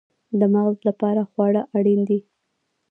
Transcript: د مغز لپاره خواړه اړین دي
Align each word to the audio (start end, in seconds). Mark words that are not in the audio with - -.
د 0.39 0.41
مغز 0.53 0.77
لپاره 0.89 1.21
خواړه 1.31 1.61
اړین 1.77 2.01
دي 2.09 2.19